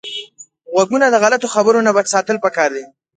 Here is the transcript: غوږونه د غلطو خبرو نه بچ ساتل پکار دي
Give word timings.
غوږونه 0.71 1.07
د 1.09 1.15
غلطو 1.23 1.47
خبرو 1.55 1.85
نه 1.87 1.91
بچ 1.95 2.05
ساتل 2.15 2.37
پکار 2.45 2.69
دي 2.75 2.85